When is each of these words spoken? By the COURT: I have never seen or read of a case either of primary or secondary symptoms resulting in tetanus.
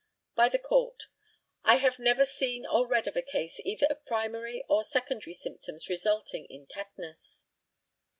By 0.33 0.49
the 0.49 0.57
COURT: 0.57 1.03
I 1.63 1.75
have 1.75 1.99
never 1.99 2.25
seen 2.25 2.65
or 2.65 2.87
read 2.87 3.05
of 3.05 3.15
a 3.15 3.21
case 3.21 3.59
either 3.59 3.85
of 3.85 4.03
primary 4.03 4.63
or 4.67 4.83
secondary 4.83 5.35
symptoms 5.35 5.89
resulting 5.89 6.45
in 6.49 6.65
tetanus. 6.65 7.45